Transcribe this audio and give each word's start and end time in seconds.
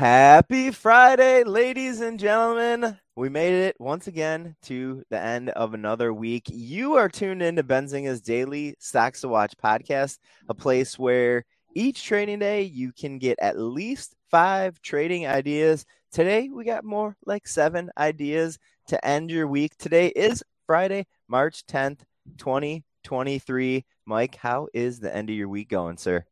Happy 0.00 0.70
Friday, 0.70 1.44
ladies 1.44 2.00
and 2.00 2.18
gentlemen. 2.18 2.98
We 3.16 3.28
made 3.28 3.52
it 3.52 3.76
once 3.78 4.06
again 4.06 4.56
to 4.62 5.02
the 5.10 5.20
end 5.20 5.50
of 5.50 5.74
another 5.74 6.14
week. 6.14 6.44
You 6.46 6.94
are 6.94 7.10
tuned 7.10 7.42
in 7.42 7.56
to 7.56 7.62
Benzinga's 7.62 8.22
daily 8.22 8.76
Stocks 8.78 9.20
to 9.20 9.28
Watch 9.28 9.52
podcast, 9.62 10.16
a 10.48 10.54
place 10.54 10.98
where 10.98 11.44
each 11.74 12.02
trading 12.02 12.38
day 12.38 12.62
you 12.62 12.92
can 12.94 13.18
get 13.18 13.38
at 13.42 13.58
least 13.58 14.16
five 14.30 14.80
trading 14.80 15.26
ideas. 15.26 15.84
Today, 16.10 16.48
we 16.48 16.64
got 16.64 16.82
more 16.82 17.14
like 17.26 17.46
seven 17.46 17.90
ideas 17.98 18.58
to 18.86 19.04
end 19.04 19.30
your 19.30 19.48
week. 19.48 19.76
Today 19.76 20.06
is 20.06 20.42
Friday, 20.66 21.04
March 21.28 21.66
10th, 21.66 22.00
2023. 22.38 23.84
Mike, 24.06 24.34
how 24.36 24.66
is 24.72 24.98
the 24.98 25.14
end 25.14 25.28
of 25.28 25.36
your 25.36 25.50
week 25.50 25.68
going, 25.68 25.98
sir? 25.98 26.24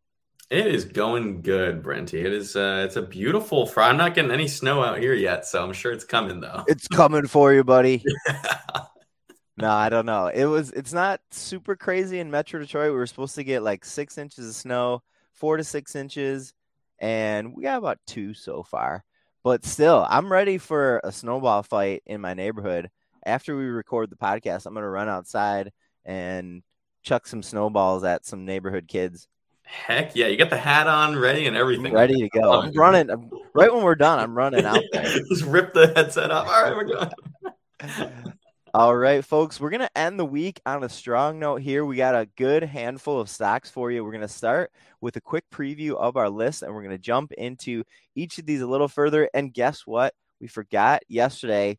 It 0.51 0.67
is 0.67 0.87
going 0.87 1.43
good, 1.43 1.83
Brenty. 1.83 2.25
It 2.25 2.33
is. 2.33 2.57
Uh, 2.57 2.85
it's 2.87 2.97
a 2.97 3.03
beautiful 3.03 3.67
Friday. 3.67 3.91
I'm 3.91 3.99
not 3.99 4.15
getting 4.15 4.31
any 4.31 4.49
snow 4.49 4.83
out 4.83 4.99
here 4.99 5.13
yet, 5.13 5.45
so 5.45 5.63
I'm 5.63 5.75
sure 5.75 5.93
it's 5.93 6.05
coming 6.05 6.41
though. 6.41 6.65
It's 6.67 6.89
coming 6.89 7.27
for 7.27 7.53
you, 7.53 7.65
buddy. 7.65 8.03
no, 9.59 9.71
I 9.71 9.91
don't 9.91 10.07
know. 10.07 10.29
It 10.29 10.47
was. 10.47 10.73
It's 10.73 10.95
not 10.95 11.21
super 11.31 11.77
crazy 11.77 12.19
in 12.19 12.31
Metro 12.31 12.61
Detroit. 12.61 12.93
We 12.93 12.97
were 12.97 13.07
supposed 13.07 13.35
to 13.35 13.45
get 13.45 13.63
like 13.63 13.85
six 13.85 14.17
inches 14.17 14.49
of 14.49 14.55
snow, 14.55 15.03
four 15.35 15.59
to 15.59 15.65
six 15.65 15.95
inches, 15.95 16.55
and 16.99 17.55
we 17.55 17.65
got 17.65 17.77
about 17.77 17.99
two 18.07 18.33
so 18.33 18.63
far. 18.63 19.05
But 19.45 19.67
still, 19.67 20.07
I'm 20.09 20.33
ready 20.33 20.57
for 20.57 21.03
a 21.05 21.13
snowball 21.13 21.63
fight 21.63 22.03
in 22.07 22.23
my 22.23 22.33
neighborhood. 22.33 22.89
After 23.23 23.55
we 23.55 23.65
record 23.65 24.09
the 24.09 24.17
podcast, 24.17 24.65
I'm 24.65 24.73
gonna 24.73 24.89
run 24.89 25.11
outside 25.11 25.73
and 26.07 26.63
chuck 27.03 27.27
some 27.27 27.43
snowballs 27.43 28.03
at 28.03 28.25
some 28.25 28.47
neighborhood 28.47 28.89
kids. 28.89 29.29
Heck 29.69 30.17
yeah, 30.17 30.29
you 30.29 30.39
got 30.39 30.49
the 30.49 30.57
hat 30.57 30.87
on, 30.87 31.15
ready 31.15 31.47
and 31.47 31.55
everything. 31.55 31.93
Ready 31.93 32.15
to 32.15 32.29
go. 32.31 32.63
I'm 32.63 32.73
running. 32.73 33.11
I'm, 33.11 33.31
right 33.53 33.73
when 33.73 33.83
we're 33.83 33.97
done, 33.97 34.19
I'm 34.19 34.35
running 34.35 34.65
out 34.65 34.83
there. 34.93 35.03
Just 35.29 35.45
rip 35.45 35.75
the 35.75 35.93
headset 35.95 36.31
off. 36.31 36.49
All 36.49 36.63
right, 36.63 36.75
we're 36.75 36.85
going. 36.85 38.35
All 38.73 38.97
right, 38.97 39.23
folks, 39.23 39.61
we're 39.61 39.69
going 39.69 39.81
to 39.81 39.99
end 39.99 40.19
the 40.19 40.25
week 40.25 40.61
on 40.65 40.85
a 40.85 40.89
strong 40.89 41.39
note 41.39 41.61
here. 41.61 41.85
We 41.85 41.97
got 41.97 42.15
a 42.15 42.29
good 42.37 42.63
handful 42.63 43.21
of 43.21 43.29
stocks 43.29 43.69
for 43.69 43.91
you. 43.91 44.03
We're 44.03 44.13
going 44.13 44.23
to 44.23 44.29
start 44.29 44.71
with 45.01 45.17
a 45.17 45.21
quick 45.21 45.45
preview 45.53 45.97
of 45.97 46.17
our 46.17 46.31
list, 46.31 46.63
and 46.63 46.75
we're 46.75 46.83
going 46.83 46.97
to 46.97 46.99
jump 46.99 47.33
into 47.33 47.85
each 48.15 48.39
of 48.39 48.47
these 48.47 48.63
a 48.63 48.67
little 48.67 48.89
further. 48.89 49.29
And 49.35 49.53
guess 49.53 49.87
what? 49.87 50.15
We 50.41 50.49
forgot 50.49 51.03
yesterday. 51.09 51.79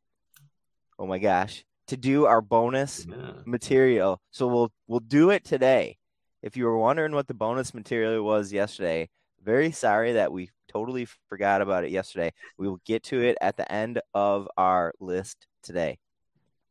Oh 0.99 1.07
my 1.07 1.17
gosh, 1.17 1.63
to 1.87 1.97
do 1.97 2.25
our 2.25 2.41
bonus 2.41 3.07
yeah. 3.09 3.31
material. 3.45 4.21
So 4.31 4.47
we'll 4.47 4.71
we'll 4.87 4.99
do 4.99 5.29
it 5.29 5.43
today. 5.43 5.98
If 6.41 6.55
you 6.55 6.65
were 6.65 6.77
wondering 6.77 7.13
what 7.13 7.27
the 7.27 7.33
bonus 7.33 7.73
material 7.73 8.23
was 8.23 8.53
yesterday, 8.53 9.09
very 9.43 9.71
sorry 9.71 10.13
that 10.13 10.31
we 10.31 10.49
totally 10.69 11.05
forgot 11.27 11.61
about 11.61 11.83
it 11.83 11.91
yesterday. 11.91 12.31
We 12.57 12.67
will 12.67 12.79
get 12.85 13.03
to 13.05 13.21
it 13.21 13.37
at 13.41 13.57
the 13.57 13.69
end 13.69 14.01
of 14.13 14.47
our 14.57 14.93
list 14.99 15.47
today. 15.63 15.97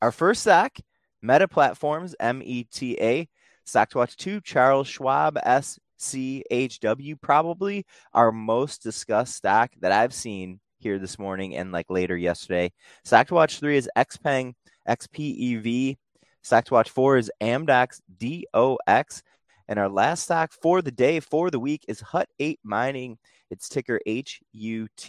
Our 0.00 0.12
first 0.12 0.42
stock, 0.42 0.78
Meta 1.20 1.48
Platforms, 1.48 2.14
M 2.20 2.40
E 2.42 2.64
T 2.64 2.96
A, 3.00 3.28
Stock 3.64 3.90
to 3.90 3.98
Watch 3.98 4.16
2, 4.16 4.40
Charles 4.40 4.88
Schwab, 4.88 5.38
S 5.42 5.78
C 5.98 6.44
H 6.50 6.80
W, 6.80 7.16
probably 7.16 7.84
our 8.14 8.32
most 8.32 8.82
discussed 8.82 9.34
stock 9.34 9.70
that 9.80 9.92
I've 9.92 10.14
seen 10.14 10.60
here 10.78 10.98
this 10.98 11.18
morning 11.18 11.56
and 11.56 11.72
like 11.72 11.90
later 11.90 12.16
yesterday. 12.16 12.72
Stock 13.04 13.26
to 13.28 13.34
Watch 13.34 13.58
3 13.58 13.76
is 13.76 13.90
XPeng, 13.96 14.54
XPEV. 14.88 15.96
Stock 16.42 16.64
to 16.66 16.74
Watch 16.74 16.90
4 16.90 17.18
is 17.18 17.30
Amdocs, 17.42 18.00
DOX. 18.16 19.22
And 19.68 19.78
our 19.78 19.90
last 19.90 20.22
stock 20.24 20.50
for 20.52 20.80
the 20.80 20.90
day, 20.90 21.20
for 21.20 21.50
the 21.50 21.60
week, 21.60 21.84
is 21.88 22.00
Hut 22.00 22.28
8 22.38 22.58
Mining. 22.64 23.18
It's 23.50 23.68
ticker 23.68 24.00
HUT. 24.06 25.08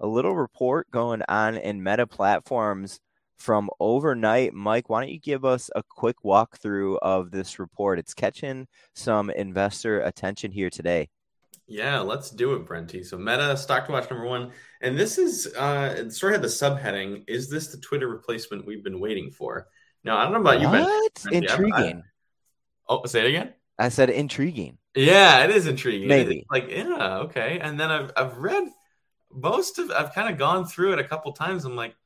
A 0.00 0.06
little 0.06 0.36
report 0.36 0.90
going 0.90 1.22
on 1.26 1.56
in 1.56 1.82
Meta 1.82 2.06
Platforms 2.06 3.00
from 3.38 3.70
overnight. 3.80 4.52
Mike, 4.52 4.90
why 4.90 5.00
don't 5.00 5.12
you 5.12 5.18
give 5.18 5.46
us 5.46 5.70
a 5.74 5.82
quick 5.82 6.16
walkthrough 6.22 6.98
of 7.00 7.30
this 7.30 7.58
report? 7.58 7.98
It's 7.98 8.12
catching 8.12 8.66
some 8.94 9.30
investor 9.30 10.00
attention 10.00 10.52
here 10.52 10.68
today. 10.68 11.08
Yeah, 11.66 12.00
let's 12.00 12.30
do 12.30 12.52
it, 12.54 12.66
Brenty. 12.66 13.02
So 13.06 13.16
Meta 13.16 13.56
stock 13.56 13.86
to 13.86 13.92
watch 13.92 14.10
number 14.10 14.26
one, 14.26 14.52
and 14.82 14.98
this 14.98 15.16
is 15.16 15.46
uh, 15.56 15.94
it 15.96 16.12
sort 16.12 16.34
of 16.34 16.42
had 16.42 16.42
the 16.42 16.48
subheading: 16.48 17.24
"Is 17.26 17.48
this 17.48 17.68
the 17.68 17.78
Twitter 17.78 18.06
replacement 18.06 18.66
we've 18.66 18.84
been 18.84 19.00
waiting 19.00 19.30
for?" 19.30 19.68
Now 20.02 20.18
I 20.18 20.24
don't 20.24 20.34
know 20.34 20.40
about 20.40 20.60
you, 20.60 20.68
what? 20.68 21.24
Intriguing. 21.32 22.02
I, 22.02 22.92
oh, 22.92 23.06
say 23.06 23.20
it 23.20 23.28
again. 23.28 23.54
I 23.78 23.88
said 23.88 24.10
intriguing. 24.10 24.78
Yeah, 24.94 25.44
it 25.44 25.50
is 25.50 25.66
intriguing. 25.66 26.08
Maybe. 26.08 26.46
like, 26.50 26.70
yeah, 26.70 27.18
okay. 27.18 27.58
And 27.60 27.78
then 27.78 27.90
I've 27.90 28.12
I've 28.16 28.38
read 28.38 28.68
most 29.32 29.78
of 29.78 29.90
I've 29.90 30.14
kind 30.14 30.32
of 30.32 30.38
gone 30.38 30.66
through 30.66 30.92
it 30.92 30.98
a 30.98 31.04
couple 31.04 31.32
times. 31.32 31.64
I'm 31.64 31.76
like, 31.76 31.96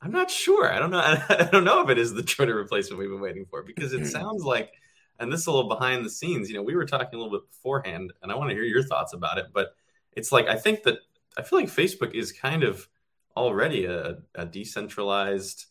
I'm 0.00 0.10
not 0.10 0.30
sure. 0.30 0.70
I 0.70 0.78
don't 0.78 0.90
know. 0.90 0.98
I 1.28 1.48
don't 1.50 1.64
know 1.64 1.82
if 1.82 1.90
it 1.90 1.98
is 1.98 2.12
the 2.12 2.22
Twitter 2.22 2.54
replacement 2.54 2.98
we've 2.98 3.08
been 3.08 3.20
waiting 3.20 3.46
for 3.46 3.62
because 3.62 3.92
it 3.92 4.06
sounds 4.10 4.42
like, 4.42 4.72
and 5.18 5.32
this 5.32 5.40
is 5.40 5.46
a 5.46 5.52
little 5.52 5.68
behind 5.68 6.04
the 6.04 6.10
scenes. 6.10 6.48
You 6.48 6.56
know, 6.56 6.62
we 6.62 6.74
were 6.74 6.86
talking 6.86 7.18
a 7.18 7.22
little 7.22 7.38
bit 7.38 7.48
beforehand, 7.48 8.12
and 8.22 8.32
I 8.32 8.34
want 8.34 8.50
to 8.50 8.56
hear 8.56 8.64
your 8.64 8.82
thoughts 8.82 9.12
about 9.12 9.38
it. 9.38 9.46
But 9.52 9.76
it's 10.12 10.32
like 10.32 10.48
I 10.48 10.56
think 10.56 10.82
that 10.82 10.98
I 11.36 11.42
feel 11.42 11.60
like 11.60 11.68
Facebook 11.68 12.14
is 12.14 12.32
kind 12.32 12.64
of 12.64 12.88
already 13.36 13.84
a, 13.84 14.18
a 14.34 14.44
decentralized, 14.44 15.66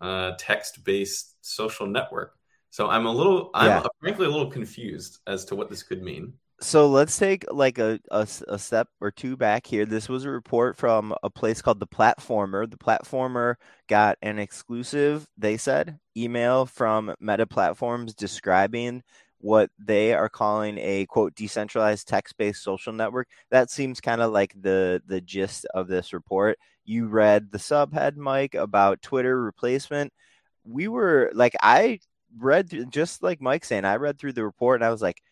uh, 0.00 0.32
text-based 0.38 1.36
social 1.40 1.86
network 1.86 2.36
so 2.76 2.90
I'm 2.90 3.06
a 3.06 3.10
little, 3.10 3.48
I'm 3.54 3.68
yeah. 3.68 3.86
frankly 4.00 4.26
a 4.26 4.28
little 4.28 4.50
confused 4.50 5.20
as 5.26 5.46
to 5.46 5.56
what 5.56 5.70
this 5.70 5.82
could 5.82 6.02
mean. 6.02 6.34
So 6.60 6.90
let's 6.90 7.18
take 7.18 7.50
like 7.50 7.78
a, 7.78 7.98
a, 8.10 8.28
a, 8.48 8.58
step 8.58 8.88
or 9.00 9.10
two 9.10 9.34
back 9.34 9.66
here. 9.66 9.86
This 9.86 10.10
was 10.10 10.26
a 10.26 10.30
report 10.30 10.76
from 10.76 11.14
a 11.22 11.30
place 11.30 11.62
called 11.62 11.80
The 11.80 11.86
Platformer. 11.86 12.70
The 12.70 12.76
Platformer 12.76 13.54
got 13.88 14.18
an 14.20 14.38
exclusive, 14.38 15.26
they 15.38 15.56
said, 15.56 15.98
email 16.18 16.66
from 16.66 17.14
Meta 17.18 17.46
Platforms 17.46 18.12
describing 18.12 19.02
what 19.38 19.70
they 19.78 20.12
are 20.12 20.28
calling 20.28 20.76
a 20.76 21.06
quote 21.06 21.34
decentralized 21.34 22.06
text-based 22.06 22.62
social 22.62 22.92
network. 22.92 23.28
That 23.50 23.70
seems 23.70 24.02
kind 24.02 24.20
of 24.20 24.32
like 24.32 24.52
the 24.54 25.00
the 25.06 25.22
gist 25.22 25.64
of 25.72 25.88
this 25.88 26.12
report. 26.12 26.58
You 26.84 27.06
read 27.06 27.50
the 27.50 27.58
subhead, 27.58 28.16
Mike, 28.16 28.54
about 28.54 29.00
Twitter 29.00 29.40
replacement. 29.40 30.12
We 30.62 30.88
were 30.88 31.30
like, 31.32 31.54
I 31.62 32.00
read 32.38 32.90
just 32.90 33.22
like 33.22 33.40
Mike 33.40 33.64
saying, 33.64 33.84
I 33.84 33.96
read 33.96 34.18
through 34.18 34.32
the 34.32 34.44
report 34.44 34.80
and 34.80 34.84
I 34.86 34.90
was 34.90 35.02
like, 35.02 35.22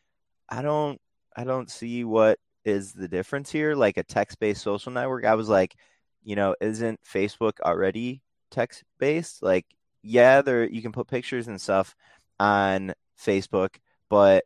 I 0.48 0.62
don't, 0.62 1.00
I 1.36 1.44
don't 1.44 1.70
see 1.70 2.04
what 2.04 2.38
is 2.64 2.92
the 2.92 3.08
difference 3.08 3.50
here. 3.50 3.74
Like 3.74 3.96
a 3.96 4.04
text 4.04 4.38
based 4.38 4.62
social 4.62 4.92
network. 4.92 5.24
I 5.24 5.34
was 5.34 5.48
like, 5.48 5.74
you 6.22 6.36
know, 6.36 6.54
isn't 6.60 7.00
Facebook 7.04 7.60
already 7.60 8.22
text 8.50 8.82
based? 8.98 9.42
Like, 9.42 9.66
yeah, 10.02 10.42
there 10.42 10.64
you 10.64 10.82
can 10.82 10.92
put 10.92 11.08
pictures 11.08 11.48
and 11.48 11.60
stuff 11.60 11.94
on 12.40 12.92
Facebook, 13.18 13.76
but 14.08 14.44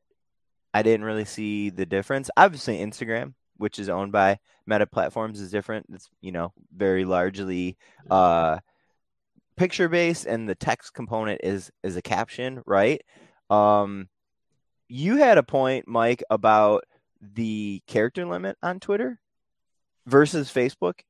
I 0.75 0.83
didn't 0.83 1.07
really 1.07 1.25
see 1.25 1.71
the 1.71 1.87
difference. 1.87 2.31
Obviously, 2.37 2.79
Instagram, 2.79 3.35
which 3.57 3.79
is 3.79 3.89
owned 3.89 4.13
by 4.13 4.39
Meta 4.67 4.87
Platforms, 4.87 5.41
is 5.41 5.51
different. 5.51 5.87
It's 5.93 6.09
you 6.21 6.33
know 6.33 6.53
very 6.77 7.05
largely 7.05 7.77
uh, 8.11 8.59
picture 9.59 9.89
based 9.89 10.27
and 10.27 10.49
the 10.49 10.55
text 10.55 10.95
component 10.95 11.41
is 11.43 11.71
is 11.83 11.97
a 11.97 12.03
caption, 12.03 12.63
right? 12.67 13.03
Um, 13.51 14.09
you 14.89 15.17
had 15.17 15.39
a 15.39 15.43
point, 15.43 15.87
Mike, 15.87 16.23
about 16.31 16.85
the 17.21 17.83
character 17.87 18.25
limit 18.25 18.57
on 18.63 18.81
Twitter 18.81 19.21
versus 20.07 20.51
Facebook. 20.53 21.01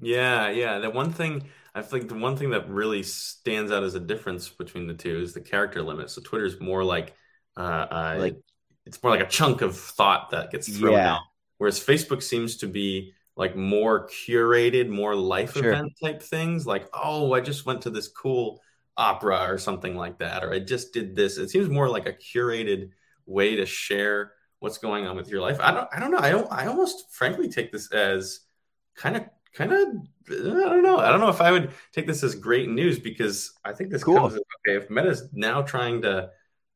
Yeah, 0.00 0.50
yeah. 0.50 0.78
The 0.78 0.90
one 0.90 1.12
thing 1.12 1.44
I 1.74 1.82
think 1.82 2.08
the 2.08 2.14
one 2.14 2.36
thing 2.36 2.50
that 2.50 2.68
really 2.68 3.02
stands 3.02 3.72
out 3.72 3.82
as 3.82 3.94
a 3.94 4.00
difference 4.00 4.48
between 4.48 4.86
the 4.86 4.94
two 4.94 5.20
is 5.20 5.32
the 5.32 5.40
character 5.40 5.82
limit. 5.82 6.10
So 6.10 6.20
Twitter's 6.22 6.60
more 6.60 6.84
like 6.84 7.14
uh, 7.56 7.60
uh 7.60 8.16
like 8.18 8.36
it's 8.86 9.02
more 9.02 9.12
like 9.12 9.26
a 9.26 9.30
chunk 9.30 9.62
of 9.62 9.76
thought 9.76 10.30
that 10.30 10.50
gets 10.50 10.76
thrown 10.76 10.94
yeah. 10.94 11.14
out, 11.14 11.22
whereas 11.58 11.78
Facebook 11.78 12.22
seems 12.22 12.58
to 12.58 12.66
be 12.66 13.14
like 13.36 13.56
more 13.56 14.08
curated, 14.08 14.88
more 14.88 15.14
life 15.14 15.54
sure. 15.54 15.72
event 15.72 15.92
type 16.02 16.22
things. 16.22 16.66
Like, 16.66 16.88
oh, 16.92 17.32
I 17.32 17.40
just 17.40 17.66
went 17.66 17.82
to 17.82 17.90
this 17.90 18.08
cool 18.08 18.60
opera 18.96 19.46
or 19.48 19.58
something 19.58 19.96
like 19.96 20.18
that, 20.18 20.44
or 20.44 20.52
I 20.52 20.58
just 20.58 20.92
did 20.92 21.16
this. 21.16 21.38
It 21.38 21.50
seems 21.50 21.68
more 21.68 21.88
like 21.88 22.06
a 22.06 22.12
curated 22.12 22.90
way 23.26 23.56
to 23.56 23.66
share 23.66 24.32
what's 24.58 24.78
going 24.78 25.06
on 25.06 25.16
with 25.16 25.28
your 25.28 25.40
life. 25.40 25.58
I 25.60 25.72
don't, 25.72 25.88
I 25.92 25.98
don't 25.98 26.10
know. 26.10 26.18
I 26.18 26.30
don't, 26.30 26.52
I 26.52 26.66
almost 26.66 27.10
frankly 27.10 27.48
take 27.48 27.72
this 27.72 27.90
as 27.92 28.40
kind 28.96 29.16
of, 29.16 29.24
kind 29.54 29.72
of, 29.72 29.88
I 30.30 30.34
don't 30.34 30.82
know. 30.82 30.98
I 30.98 31.10
don't 31.10 31.20
know 31.20 31.30
if 31.30 31.40
I 31.40 31.50
would 31.50 31.72
take 31.92 32.06
this 32.06 32.22
as 32.22 32.34
great 32.34 32.68
news 32.68 32.98
because 32.98 33.52
I 33.64 33.72
think 33.72 33.90
this 33.90 34.04
cool. 34.04 34.16
comes 34.16 34.34
okay. 34.34 34.76
If 34.76 34.90
Meta's 34.90 35.28
now 35.32 35.62
trying 35.62 36.02
to 36.02 36.30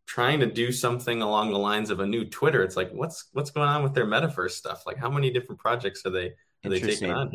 trying 0.07 0.39
to 0.41 0.47
do 0.47 0.71
something 0.73 1.21
along 1.21 1.51
the 1.51 1.59
lines 1.59 1.91
of 1.91 2.01
a 2.01 2.07
new 2.07 2.25
Twitter, 2.25 2.63
it's 2.63 2.77
like 2.77 2.91
what's 2.93 3.29
what's 3.33 3.51
going 3.51 3.69
on 3.69 3.83
with 3.83 3.95
their 3.95 4.07
metaverse 4.07 4.53
stuff? 4.53 4.85
Like 4.87 4.97
how 4.97 5.11
many 5.11 5.31
different 5.31 5.61
projects 5.61 6.05
are 6.07 6.11
they 6.11 6.33
are 6.67 6.71
they 6.71 6.81
taking 6.81 7.11
on? 7.11 7.33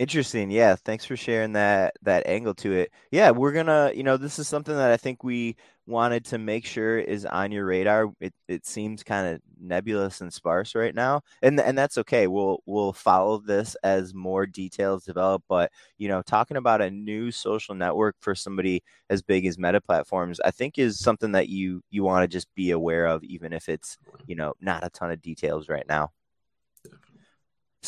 Interesting. 0.00 0.50
Yeah. 0.50 0.76
Thanks 0.76 1.04
for 1.04 1.14
sharing 1.14 1.52
that 1.52 1.92
that 2.02 2.26
angle 2.26 2.54
to 2.54 2.72
it. 2.72 2.90
Yeah, 3.10 3.32
we're 3.32 3.52
gonna, 3.52 3.92
you 3.94 4.02
know, 4.02 4.16
this 4.16 4.38
is 4.38 4.48
something 4.48 4.74
that 4.74 4.90
I 4.90 4.96
think 4.96 5.22
we 5.22 5.56
wanted 5.86 6.24
to 6.24 6.38
make 6.38 6.64
sure 6.64 6.98
is 6.98 7.26
on 7.26 7.52
your 7.52 7.66
radar. 7.66 8.10
It 8.18 8.32
it 8.48 8.64
seems 8.64 9.02
kind 9.02 9.26
of 9.34 9.42
nebulous 9.60 10.22
and 10.22 10.32
sparse 10.32 10.74
right 10.74 10.94
now, 10.94 11.20
and 11.42 11.60
and 11.60 11.76
that's 11.76 11.98
okay. 11.98 12.28
We'll 12.28 12.62
we'll 12.64 12.94
follow 12.94 13.38
this 13.38 13.76
as 13.82 14.14
more 14.14 14.46
details 14.46 15.04
develop. 15.04 15.42
But 15.50 15.70
you 15.98 16.08
know, 16.08 16.22
talking 16.22 16.56
about 16.56 16.80
a 16.80 16.90
new 16.90 17.30
social 17.30 17.74
network 17.74 18.16
for 18.20 18.34
somebody 18.34 18.82
as 19.10 19.20
big 19.20 19.44
as 19.44 19.58
Meta 19.58 19.82
Platforms, 19.82 20.40
I 20.42 20.50
think 20.50 20.78
is 20.78 20.98
something 20.98 21.32
that 21.32 21.50
you 21.50 21.82
you 21.90 22.04
want 22.04 22.22
to 22.22 22.28
just 22.28 22.48
be 22.54 22.70
aware 22.70 23.04
of, 23.04 23.22
even 23.24 23.52
if 23.52 23.68
it's 23.68 23.98
you 24.26 24.34
know 24.34 24.54
not 24.62 24.82
a 24.82 24.88
ton 24.88 25.10
of 25.10 25.20
details 25.20 25.68
right 25.68 25.86
now. 25.86 26.10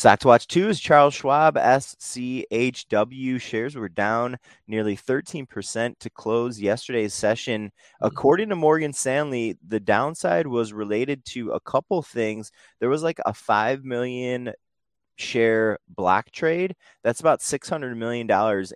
Stock 0.03 0.19
to 0.19 0.27
watch 0.27 0.47
two 0.47 0.67
is 0.67 0.81
Charles 0.81 1.13
Schwab 1.13 1.55
SCHW 1.55 3.39
shares 3.39 3.77
were 3.77 3.87
down 3.87 4.37
nearly 4.67 4.97
13% 4.97 5.97
to 5.97 6.09
close 6.09 6.59
yesterday's 6.59 7.13
session. 7.13 7.71
According 8.01 8.49
to 8.49 8.57
Morgan 8.57 8.91
Stanley, 8.91 9.55
the 9.65 9.79
downside 9.79 10.45
was 10.45 10.73
related 10.73 11.23
to 11.27 11.51
a 11.51 11.61
couple 11.61 12.01
things. 12.01 12.51
There 12.81 12.89
was 12.89 13.01
like 13.01 13.19
a 13.25 13.33
5 13.33 13.85
million 13.85 14.51
share 15.15 15.79
block 15.87 16.31
trade. 16.31 16.75
That's 17.05 17.21
about 17.21 17.39
$600 17.39 17.95
million 17.95 18.29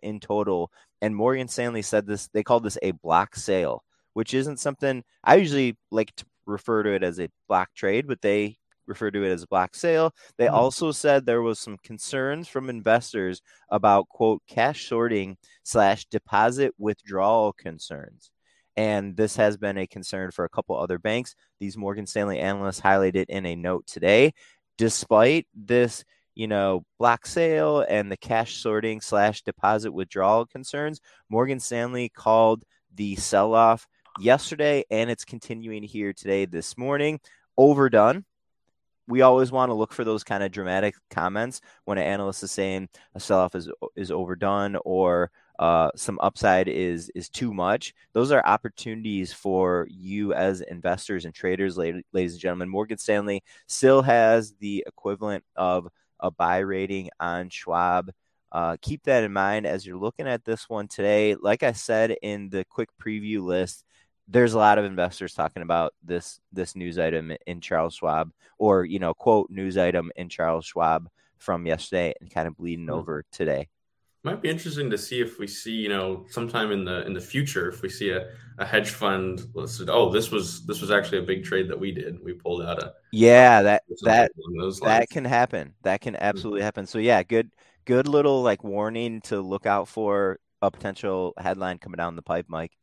in 0.03 0.21
total. 0.21 0.71
And 1.01 1.13
Morgan 1.13 1.49
Stanley 1.49 1.81
said 1.81 2.07
this, 2.07 2.29
they 2.29 2.41
called 2.41 2.63
this 2.63 2.77
a 2.81 2.91
block 2.91 3.35
sale, 3.35 3.83
which 4.13 4.33
isn't 4.33 4.61
something 4.61 5.03
I 5.25 5.35
usually 5.35 5.75
like 5.91 6.15
to 6.15 6.25
refer 6.45 6.83
to 6.83 6.91
it 6.91 7.03
as 7.03 7.19
a 7.19 7.27
block 7.49 7.73
trade, 7.75 8.07
but 8.07 8.21
they 8.21 8.59
refer 8.87 9.11
to 9.11 9.23
it 9.23 9.31
as 9.31 9.43
a 9.43 9.47
black 9.47 9.75
sale. 9.75 10.13
They 10.37 10.45
mm-hmm. 10.45 10.55
also 10.55 10.91
said 10.91 11.25
there 11.25 11.41
was 11.41 11.59
some 11.59 11.77
concerns 11.83 12.47
from 12.47 12.69
investors 12.69 13.41
about 13.69 14.09
quote 14.09 14.41
cash 14.47 14.87
sorting 14.87 15.37
slash 15.63 16.05
deposit 16.05 16.73
withdrawal 16.77 17.53
concerns. 17.53 18.31
And 18.75 19.17
this 19.17 19.35
has 19.35 19.57
been 19.57 19.77
a 19.77 19.87
concern 19.87 20.31
for 20.31 20.45
a 20.45 20.49
couple 20.49 20.77
other 20.77 20.99
banks. 20.99 21.35
These 21.59 21.77
Morgan 21.77 22.05
Stanley 22.05 22.39
analysts 22.39 22.81
highlighted 22.81 23.25
in 23.29 23.45
a 23.45 23.55
note 23.55 23.87
today. 23.87 24.33
Despite 24.77 25.47
this, 25.55 26.05
you 26.35 26.47
know, 26.47 26.85
black 26.99 27.25
sale 27.25 27.83
and 27.89 28.11
the 28.11 28.17
cash 28.17 28.57
sorting 28.57 29.01
slash 29.01 29.41
deposit 29.41 29.91
withdrawal 29.91 30.45
concerns, 30.45 31.01
Morgan 31.29 31.59
Stanley 31.59 32.09
called 32.09 32.63
the 32.93 33.15
sell 33.15 33.55
off 33.55 33.87
yesterday 34.19 34.83
and 34.89 35.09
it's 35.09 35.25
continuing 35.25 35.83
here 35.83 36.13
today 36.13 36.45
this 36.45 36.77
morning 36.77 37.19
overdone 37.57 38.25
we 39.07 39.21
always 39.21 39.51
want 39.51 39.69
to 39.69 39.73
look 39.73 39.93
for 39.93 40.03
those 40.03 40.23
kind 40.23 40.43
of 40.43 40.51
dramatic 40.51 40.95
comments 41.09 41.61
when 41.85 41.97
an 41.97 42.03
analyst 42.03 42.43
is 42.43 42.51
saying 42.51 42.89
a 43.15 43.19
sell-off 43.19 43.55
is 43.55 43.69
is 43.95 44.11
overdone 44.11 44.77
or 44.83 45.31
uh, 45.59 45.89
some 45.95 46.19
upside 46.21 46.67
is 46.67 47.09
is 47.15 47.29
too 47.29 47.53
much. 47.53 47.93
Those 48.13 48.31
are 48.31 48.45
opportunities 48.45 49.33
for 49.33 49.87
you 49.89 50.33
as 50.33 50.61
investors 50.61 51.25
and 51.25 51.33
traders, 51.33 51.77
ladies 51.77 52.33
and 52.33 52.39
gentlemen. 52.39 52.69
Morgan 52.69 52.97
Stanley 52.97 53.43
still 53.67 54.01
has 54.01 54.53
the 54.59 54.83
equivalent 54.85 55.43
of 55.55 55.87
a 56.19 56.29
buy 56.29 56.59
rating 56.59 57.09
on 57.19 57.49
Schwab. 57.49 58.11
Uh, 58.51 58.77
keep 58.81 59.03
that 59.03 59.23
in 59.23 59.33
mind 59.33 59.65
as 59.65 59.85
you're 59.85 59.97
looking 59.97 60.27
at 60.27 60.45
this 60.45 60.69
one 60.69 60.87
today. 60.87 61.35
Like 61.35 61.63
I 61.63 61.73
said 61.73 62.15
in 62.21 62.49
the 62.49 62.65
quick 62.69 62.89
preview 63.01 63.41
list, 63.41 63.83
there's 64.27 64.53
a 64.53 64.57
lot 64.57 64.77
of 64.77 64.85
investors 64.85 65.33
talking 65.33 65.63
about 65.63 65.93
this 66.03 66.39
this 66.51 66.75
news 66.75 66.99
item 66.99 67.31
in 67.45 67.61
Charles 67.61 67.95
Schwab 67.95 68.31
or 68.57 68.85
you 68.85 68.99
know 68.99 69.13
quote 69.13 69.49
news 69.49 69.77
item 69.77 70.11
in 70.15 70.29
Charles 70.29 70.65
Schwab 70.65 71.09
from 71.37 71.65
yesterday 71.65 72.13
and 72.19 72.31
kind 72.31 72.47
of 72.47 72.57
bleeding 72.57 72.87
mm-hmm. 72.87 72.95
over 72.95 73.23
today. 73.31 73.69
Might 74.23 74.41
be 74.41 74.49
interesting 74.49 74.89
to 74.89 74.97
see 74.97 75.21
if 75.21 75.39
we 75.39 75.47
see 75.47 75.71
you 75.71 75.89
know 75.89 76.25
sometime 76.29 76.71
in 76.71 76.83
the 76.83 77.05
in 77.05 77.13
the 77.13 77.21
future 77.21 77.69
if 77.69 77.81
we 77.81 77.89
see 77.89 78.09
a, 78.09 78.29
a 78.57 78.65
hedge 78.65 78.89
fund 78.89 79.41
listed. 79.53 79.89
Oh, 79.89 80.11
this 80.11 80.31
was 80.31 80.65
this 80.65 80.81
was 80.81 80.91
actually 80.91 81.19
a 81.19 81.23
big 81.23 81.45
trade 81.45 81.69
that 81.69 81.79
we 81.79 81.91
did. 81.91 82.21
We 82.21 82.33
pulled 82.33 82.63
out 82.63 82.83
a 82.83 82.93
yeah 83.13 83.61
that 83.61 83.83
that 84.03 84.31
that 84.81 85.09
can 85.09 85.23
happen. 85.23 85.73
That 85.83 86.01
can 86.01 86.17
absolutely 86.17 86.59
mm-hmm. 86.59 86.65
happen. 86.65 86.87
So 86.87 86.99
yeah, 86.99 87.23
good 87.23 87.51
good 87.85 88.09
little 88.09 88.41
like 88.41 88.65
warning 88.65 89.21
to 89.21 89.39
look 89.39 89.65
out 89.65 89.87
for 89.87 90.39
a 90.61 90.69
potential 90.69 91.33
headline 91.37 91.77
coming 91.77 91.97
down 91.97 92.17
the 92.17 92.21
pipe, 92.21 92.47
Mike. 92.49 92.73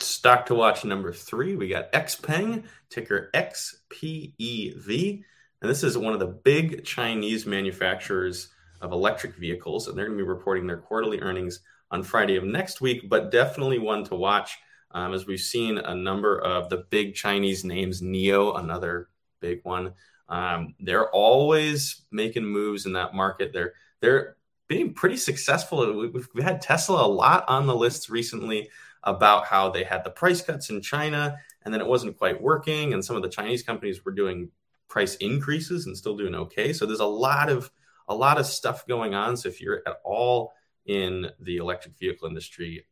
Stock 0.00 0.46
to 0.46 0.54
watch 0.54 0.84
number 0.84 1.12
three, 1.12 1.56
we 1.56 1.68
got 1.68 1.92
Xpeng, 1.92 2.64
ticker 2.88 3.30
XPEV. 3.34 5.22
And 5.60 5.70
this 5.70 5.82
is 5.82 5.98
one 5.98 6.12
of 6.12 6.20
the 6.20 6.26
big 6.26 6.84
Chinese 6.84 7.46
manufacturers 7.46 8.48
of 8.80 8.92
electric 8.92 9.34
vehicles. 9.36 9.88
And 9.88 9.98
they're 9.98 10.06
going 10.06 10.18
to 10.18 10.24
be 10.24 10.28
reporting 10.28 10.66
their 10.66 10.76
quarterly 10.76 11.20
earnings 11.20 11.60
on 11.90 12.02
Friday 12.02 12.36
of 12.36 12.44
next 12.44 12.80
week, 12.80 13.08
but 13.08 13.32
definitely 13.32 13.78
one 13.78 14.04
to 14.04 14.14
watch 14.14 14.56
um, 14.92 15.12
as 15.14 15.26
we've 15.26 15.40
seen 15.40 15.78
a 15.78 15.94
number 15.94 16.38
of 16.38 16.68
the 16.68 16.84
big 16.90 17.14
Chinese 17.14 17.64
names, 17.64 18.00
NIO, 18.00 18.58
another 18.58 19.08
big 19.40 19.60
one. 19.64 19.94
Um, 20.28 20.74
they're 20.80 21.10
always 21.10 22.02
making 22.10 22.44
moves 22.44 22.86
in 22.86 22.92
that 22.92 23.14
market. 23.14 23.52
They're 23.52 23.72
they're 24.00 24.36
being 24.68 24.92
pretty 24.92 25.16
successful. 25.16 26.10
We've, 26.12 26.44
had 26.44 26.60
Tesla 26.60 27.04
a 27.04 27.08
lot 27.08 27.44
on 27.48 27.66
the 27.66 27.74
lists 27.74 28.10
recently 28.10 28.68
about 29.04 29.46
how 29.46 29.70
they 29.70 29.84
had 29.84 30.04
the 30.04 30.10
price 30.10 30.42
cuts 30.42 30.70
in 30.70 30.82
China 30.82 31.38
and 31.62 31.72
then 31.72 31.80
it 31.80 31.86
wasn't 31.86 32.16
quite 32.16 32.42
working. 32.42 32.92
And 32.92 33.04
some 33.04 33.16
of 33.16 33.22
the 33.22 33.28
Chinese 33.28 33.62
companies 33.62 34.04
were 34.04 34.12
doing 34.12 34.50
price 34.88 35.16
increases 35.16 35.86
and 35.86 35.96
still 35.96 36.16
doing 36.16 36.34
okay. 36.34 36.72
So 36.72 36.86
there's 36.86 37.00
a 37.00 37.06
lot 37.06 37.50
of 37.50 37.70
a 38.08 38.14
lot 38.14 38.38
of 38.38 38.46
stuff 38.46 38.86
going 38.86 39.14
on. 39.14 39.36
So 39.36 39.48
if 39.50 39.60
you're 39.60 39.82
at 39.86 39.98
all 40.02 40.52
in 40.86 41.26
the 41.40 41.58
electric 41.58 41.98
vehicle 41.98 42.26
industry, 42.26 42.86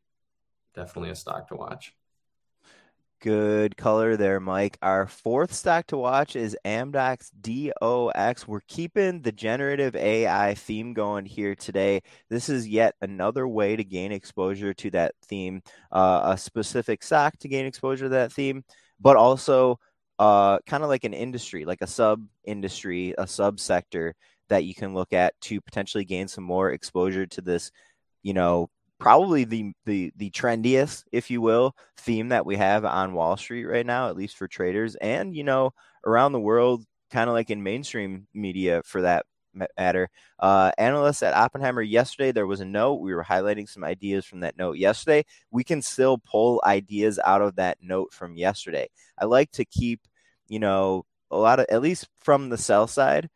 definitely 0.75 1.11
a 1.11 1.15
stock 1.15 1.49
to 1.49 1.57
watch. 1.57 1.95
Good 3.27 3.77
color 3.77 4.17
there, 4.17 4.39
Mike. 4.39 4.79
Our 4.83 5.09
fourth 5.09 5.53
stock 5.53 5.89
to 5.89 5.97
watch 5.97 6.37
is 6.37 6.57
Amdocs 6.65 7.33
DOX. 7.41 8.47
We're 8.47 8.61
keeping 8.69 9.21
the 9.21 9.33
generative 9.33 9.97
AI 9.97 10.55
theme 10.55 10.95
going 10.95 11.27
here 11.27 11.57
today. 11.57 12.03
This 12.31 12.49
is 12.49 12.69
yet 12.69 12.95
another 13.01 13.49
way 13.49 13.75
to 13.75 13.83
gain 13.83 14.13
exposure 14.13 14.73
to 14.75 14.91
that 14.93 15.17
theme, 15.25 15.63
uh, 15.91 16.21
a 16.35 16.39
specific 16.39 17.03
stock 17.03 17.37
to 17.39 17.49
gain 17.49 17.67
exposure 17.67 18.05
to 18.05 18.11
that 18.11 18.33
theme, 18.33 18.63
but 19.01 19.17
also 19.17 19.81
uh, 20.21 20.61
kind 20.61 20.85
of 20.85 20.89
like 20.89 21.03
an 21.03 21.13
industry, 21.13 21.65
like 21.65 21.83
a 21.83 21.89
sub 21.89 22.25
industry, 22.45 23.13
a 23.19 23.25
subsector 23.25 24.13
that 24.51 24.67
you 24.67 24.73
can 24.73 24.95
look 24.95 25.13
at 25.13 25.35
to 25.41 25.61
potentially 25.61 26.05
gain 26.05 26.29
some 26.29 26.45
more 26.45 26.71
exposure 26.71 27.27
to 27.27 27.41
this, 27.41 27.73
you 28.23 28.35
know, 28.35 28.71
probably 28.99 29.45
the 29.45 29.73
the 29.85 30.13
the 30.17 30.31
trendiest, 30.31 31.05
if 31.13 31.31
you 31.31 31.41
will, 31.41 31.75
theme 31.99 32.29
that 32.29 32.47
we 32.47 32.57
have 32.57 32.85
on 32.85 33.15
Wall 33.15 33.37
Street 33.37 33.65
right 33.65 33.87
now, 33.87 34.09
at 34.09 34.17
least 34.17 34.37
for 34.37 34.49
traders, 34.49 34.95
and 34.97 35.35
you 35.35 35.45
know 35.45 35.73
around 36.05 36.33
the 36.33 36.41
world, 36.41 36.85
kind 37.11 37.29
of 37.29 37.35
like 37.35 37.51
in 37.51 37.63
mainstream 37.63 38.27
media 38.35 38.83
for 38.85 39.03
that 39.03 39.27
matter. 39.79 40.09
Uh, 40.39 40.71
analysts 40.79 41.23
at 41.23 41.35
Oppenheimer 41.35 41.83
yesterday, 41.83 42.33
there 42.33 42.47
was 42.47 42.61
a 42.61 42.65
note. 42.65 43.01
We 43.01 43.15
were 43.15 43.25
highlighting 43.25 43.69
some 43.69 43.85
ideas 43.85 44.25
from 44.25 44.41
that 44.41 44.57
note 44.57 44.77
yesterday. 44.77 45.25
We 45.51 45.65
can 45.65 45.83
still 45.83 46.19
pull 46.19 46.63
ideas 46.65 47.19
out 47.25 47.43
of 47.43 47.57
that 47.57 47.79
note 47.81 48.13
from 48.13 48.37
yesterday. 48.37 48.89
I 49.19 49.25
like 49.25 49.51
to 49.53 49.65
keep, 49.65 50.01
you 50.49 50.59
know, 50.59 51.05
a 51.31 51.37
lot 51.37 51.59
of 51.61 51.67
at 51.71 51.83
least 51.83 52.09
from 52.21 52.51
the 52.51 52.59
sell 52.59 52.87
side 52.87 53.29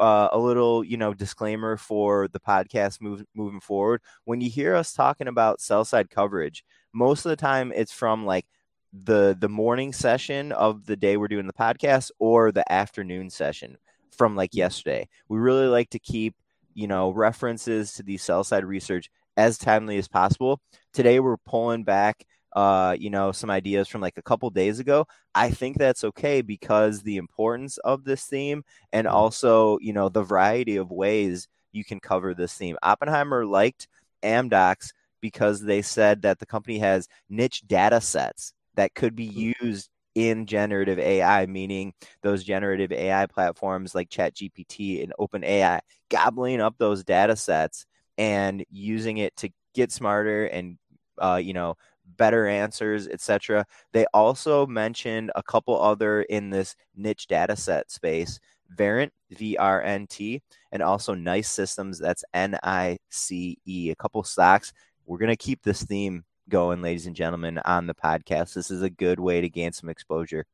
uh, 0.00 0.28
a 0.32 0.38
little, 0.38 0.84
you 0.84 0.96
know, 0.96 1.14
disclaimer 1.14 1.76
for 1.76 2.28
the 2.28 2.40
podcast 2.40 3.00
move, 3.00 3.24
moving 3.34 3.60
forward. 3.60 4.00
When 4.24 4.40
you 4.40 4.50
hear 4.50 4.74
us 4.74 4.92
talking 4.92 5.28
about 5.28 5.60
sell 5.60 5.84
side 5.84 6.10
coverage, 6.10 6.64
most 6.92 7.24
of 7.24 7.30
the 7.30 7.36
time 7.36 7.72
it's 7.74 7.92
from 7.92 8.26
like 8.26 8.46
the 8.92 9.36
the 9.38 9.48
morning 9.48 9.92
session 9.92 10.52
of 10.52 10.84
the 10.84 10.96
day 10.96 11.16
we're 11.16 11.28
doing 11.28 11.46
the 11.46 11.52
podcast 11.52 12.10
or 12.18 12.52
the 12.52 12.70
afternoon 12.70 13.30
session 13.30 13.78
from 14.10 14.36
like 14.36 14.54
yesterday. 14.54 15.08
We 15.28 15.38
really 15.38 15.66
like 15.66 15.90
to 15.90 15.98
keep, 15.98 16.34
you 16.74 16.86
know, 16.86 17.10
references 17.10 17.94
to 17.94 18.02
the 18.02 18.18
sell 18.18 18.44
side 18.44 18.64
research 18.64 19.10
as 19.36 19.56
timely 19.58 19.96
as 19.96 20.08
possible. 20.08 20.60
Today 20.92 21.20
we're 21.20 21.38
pulling 21.38 21.84
back 21.84 22.24
uh, 22.54 22.96
you 22.98 23.10
know, 23.10 23.32
some 23.32 23.50
ideas 23.50 23.88
from 23.88 24.00
like 24.00 24.18
a 24.18 24.22
couple 24.22 24.50
days 24.50 24.78
ago. 24.78 25.06
I 25.34 25.50
think 25.50 25.78
that's 25.78 26.04
okay 26.04 26.42
because 26.42 27.02
the 27.02 27.16
importance 27.16 27.78
of 27.78 28.04
this 28.04 28.24
theme 28.24 28.64
and 28.92 29.06
mm-hmm. 29.06 29.16
also, 29.16 29.78
you 29.80 29.92
know, 29.92 30.08
the 30.08 30.22
variety 30.22 30.76
of 30.76 30.90
ways 30.90 31.48
you 31.72 31.84
can 31.84 32.00
cover 32.00 32.34
this 32.34 32.54
theme. 32.54 32.76
Oppenheimer 32.82 33.46
liked 33.46 33.88
Amdocs 34.22 34.92
because 35.20 35.62
they 35.62 35.82
said 35.82 36.22
that 36.22 36.38
the 36.38 36.46
company 36.46 36.78
has 36.78 37.08
niche 37.30 37.62
data 37.66 38.00
sets 38.00 38.52
that 38.74 38.94
could 38.94 39.16
be 39.16 39.28
mm-hmm. 39.28 39.66
used 39.66 39.88
in 40.14 40.44
generative 40.44 40.98
AI, 40.98 41.46
meaning 41.46 41.94
those 42.22 42.44
generative 42.44 42.92
AI 42.92 43.26
platforms 43.26 43.94
like 43.94 44.10
ChatGPT 44.10 45.02
and 45.02 45.14
OpenAI, 45.18 45.80
gobbling 46.10 46.60
up 46.60 46.74
those 46.76 47.02
data 47.02 47.34
sets 47.34 47.86
and 48.18 48.62
using 48.68 49.18
it 49.18 49.34
to 49.36 49.50
get 49.74 49.90
smarter 49.90 50.44
and 50.44 50.76
uh, 51.18 51.40
you 51.42 51.54
know 51.54 51.76
better 52.16 52.46
answers, 52.46 53.08
etc. 53.08 53.66
They 53.92 54.06
also 54.12 54.66
mentioned 54.66 55.30
a 55.34 55.42
couple 55.42 55.80
other 55.80 56.22
in 56.22 56.50
this 56.50 56.76
niche 56.96 57.26
data 57.26 57.56
set 57.56 57.90
space, 57.90 58.40
Verint, 58.76 59.10
V 59.30 59.56
R 59.56 59.82
N 59.82 60.06
T, 60.06 60.42
and 60.70 60.82
also 60.82 61.14
Nice 61.14 61.50
Systems, 61.50 61.98
that's 61.98 62.24
N 62.32 62.58
I 62.62 62.98
C 63.10 63.58
E. 63.66 63.90
A 63.90 63.96
couple 63.96 64.22
stocks. 64.22 64.72
We're 65.04 65.18
going 65.18 65.28
to 65.28 65.36
keep 65.36 65.62
this 65.62 65.82
theme 65.82 66.24
going, 66.48 66.82
ladies 66.82 67.06
and 67.06 67.16
gentlemen, 67.16 67.58
on 67.64 67.86
the 67.86 67.94
podcast. 67.94 68.54
This 68.54 68.70
is 68.70 68.82
a 68.82 68.90
good 68.90 69.20
way 69.20 69.40
to 69.40 69.48
gain 69.48 69.72
some 69.72 69.88
exposure. 69.88 70.46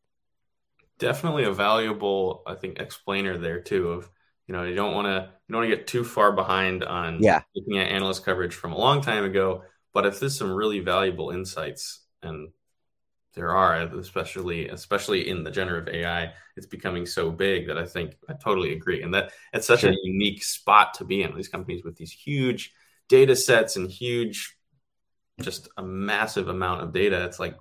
definitely 0.98 1.44
a 1.44 1.52
valuable, 1.52 2.42
I 2.46 2.54
think, 2.54 2.78
explainer 2.80 3.38
there 3.38 3.60
too. 3.60 3.90
Of 3.90 4.10
you 4.46 4.54
know, 4.54 4.64
you 4.64 4.74
don't 4.74 4.94
want 4.94 5.06
to 5.06 5.30
you 5.46 5.52
don't 5.52 5.60
want 5.62 5.70
to 5.70 5.76
get 5.76 5.86
too 5.86 6.04
far 6.04 6.32
behind 6.32 6.84
on 6.84 7.22
yeah. 7.22 7.42
looking 7.54 7.78
at 7.78 7.88
analyst 7.88 8.24
coverage 8.24 8.54
from 8.54 8.72
a 8.72 8.78
long 8.78 9.00
time 9.00 9.24
ago. 9.24 9.62
But 9.98 10.06
if 10.06 10.20
there's 10.20 10.38
some 10.38 10.52
really 10.52 10.78
valuable 10.78 11.30
insights, 11.30 12.04
and 12.22 12.50
there 13.34 13.50
are, 13.50 13.74
especially 13.98 14.68
especially 14.68 15.28
in 15.28 15.42
the 15.42 15.50
generative 15.50 15.92
AI, 15.92 16.34
it's 16.56 16.68
becoming 16.68 17.04
so 17.04 17.32
big 17.32 17.66
that 17.66 17.76
I 17.76 17.84
think 17.84 18.16
I 18.28 18.34
totally 18.34 18.74
agree, 18.74 19.02
and 19.02 19.12
that 19.14 19.32
it's 19.52 19.66
such 19.66 19.80
sure. 19.80 19.90
a 19.90 19.96
unique 20.04 20.44
spot 20.44 20.94
to 20.94 21.04
be 21.04 21.24
in. 21.24 21.34
These 21.34 21.48
companies 21.48 21.82
with 21.82 21.96
these 21.96 22.12
huge 22.12 22.72
data 23.08 23.34
sets 23.34 23.74
and 23.74 23.90
huge, 23.90 24.56
just 25.40 25.68
a 25.76 25.82
massive 25.82 26.46
amount 26.46 26.82
of 26.82 26.92
data. 26.92 27.24
It's 27.24 27.40
like 27.40 27.56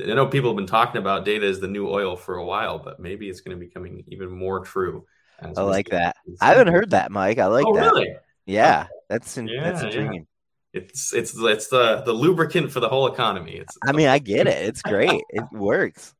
I 0.00 0.14
know 0.14 0.26
people 0.26 0.48
have 0.48 0.56
been 0.56 0.66
talking 0.66 1.02
about 1.02 1.26
data 1.26 1.44
as 1.46 1.60
the 1.60 1.68
new 1.68 1.86
oil 1.86 2.16
for 2.16 2.36
a 2.36 2.46
while, 2.46 2.78
but 2.78 2.98
maybe 2.98 3.28
it's 3.28 3.42
going 3.42 3.54
to 3.54 3.60
be 3.60 3.66
becoming 3.66 4.04
even 4.08 4.30
more 4.30 4.60
true. 4.60 5.04
I 5.38 5.48
like 5.60 5.90
that. 5.90 6.16
I 6.40 6.46
haven't 6.46 6.72
heard 6.72 6.92
that, 6.92 7.10
Mike. 7.10 7.38
I 7.38 7.44
like 7.44 7.66
oh, 7.68 7.74
that. 7.74 7.92
Really? 7.92 8.16
Yeah, 8.46 8.86
that's 9.10 9.36
in, 9.36 9.48
yeah, 9.48 9.70
that's 9.70 9.82
intriguing. 9.82 10.26
It's 10.74 11.14
it's 11.14 11.34
it's 11.38 11.68
the 11.68 12.02
the 12.04 12.12
lubricant 12.12 12.72
for 12.72 12.80
the 12.80 12.88
whole 12.88 13.06
economy. 13.06 13.52
It's. 13.52 13.78
I 13.86 13.92
mean, 13.92 14.08
I 14.08 14.18
get 14.18 14.48
it. 14.48 14.66
It's 14.66 14.82
great. 14.82 15.22
it 15.30 15.44
works. 15.52 16.14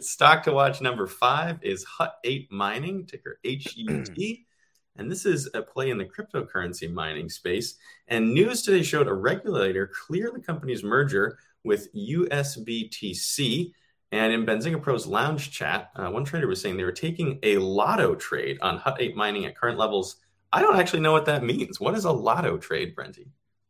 Stock 0.00 0.42
to 0.44 0.52
watch 0.52 0.80
number 0.80 1.06
five 1.06 1.58
is 1.62 1.84
Hut 1.84 2.14
Eight 2.24 2.50
Mining, 2.50 3.04
ticker 3.06 3.38
HUT. 3.44 4.16
and 4.96 5.10
this 5.10 5.26
is 5.26 5.50
a 5.52 5.60
play 5.60 5.90
in 5.90 5.98
the 5.98 6.06
cryptocurrency 6.06 6.90
mining 6.90 7.28
space. 7.28 7.74
And 8.08 8.32
news 8.32 8.62
today 8.62 8.82
showed 8.82 9.06
a 9.06 9.14
regulator 9.14 9.86
clear 9.86 10.30
the 10.32 10.40
company's 10.40 10.82
merger 10.82 11.38
with 11.62 11.94
USBTC. 11.94 13.72
And 14.12 14.32
in 14.32 14.46
Benzinga 14.46 14.82
Pro's 14.82 15.06
lounge 15.06 15.50
chat, 15.50 15.90
uh, 15.94 16.08
one 16.08 16.24
trader 16.24 16.48
was 16.48 16.60
saying 16.60 16.76
they 16.76 16.84
were 16.84 16.90
taking 16.90 17.38
a 17.42 17.58
lotto 17.58 18.14
trade 18.14 18.58
on 18.60 18.78
Hut 18.78 18.96
8 18.98 19.14
mining 19.14 19.44
at 19.44 19.56
current 19.56 19.78
levels. 19.78 20.16
I 20.52 20.62
don't 20.62 20.76
actually 20.78 21.00
know 21.00 21.12
what 21.12 21.26
that 21.26 21.44
means. 21.44 21.80
What 21.80 21.94
is 21.94 22.04
a 22.04 22.12
lotto 22.12 22.58
trade, 22.58 22.94
Brenty? 22.96 23.28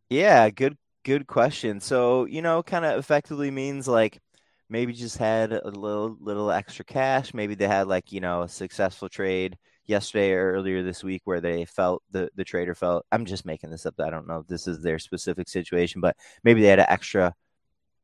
Yeah, 0.09 0.49
good 0.51 0.77
good 1.05 1.27
question. 1.27 1.81
So, 1.81 2.27
you 2.27 2.43
know, 2.43 2.63
kind 2.63 2.85
of 2.85 2.99
effectively 2.99 3.51
means 3.51 3.89
like 3.89 4.21
maybe 4.69 4.93
just 4.93 5.19
had 5.19 5.53
a 5.53 5.69
little 5.69 6.17
little 6.21 6.51
extra 6.51 6.85
cash. 6.85 7.35
Maybe 7.35 7.55
they 7.55 7.69
had 7.69 7.87
like, 7.87 8.13
you 8.13 8.21
know, 8.21 8.43
a 8.43 8.49
successful 8.49 9.09
trade 9.09 9.59
yesterday 9.87 10.33
or 10.33 10.53
earlier 10.53 10.83
this 10.83 11.03
week 11.03 11.23
where 11.25 11.41
they 11.41 11.65
felt 11.65 12.03
the 12.11 12.31
the 12.37 12.45
trader 12.45 12.75
felt 12.75 13.05
I'm 13.13 13.25
just 13.27 13.47
making 13.47 13.71
this 13.71 13.87
up. 13.87 13.95
I 14.01 14.11
don't 14.11 14.27
know 14.29 14.39
if 14.39 14.47
this 14.47 14.67
is 14.67 14.83
their 14.83 14.99
specific 14.99 15.49
situation, 15.49 16.01
but 16.01 16.17
maybe 16.45 16.63
they 16.63 16.69
had 16.69 16.81
an 16.81 16.87
extra 16.89 17.35